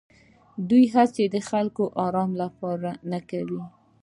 دوی 0.69 0.83
هېڅې 0.95 1.25
د 1.33 1.35
خلکو 1.49 1.83
د 1.89 1.95
ارامۍ 2.05 2.35
لپاره 2.43 2.89
نه 3.11 3.19
کوي. 3.29 3.61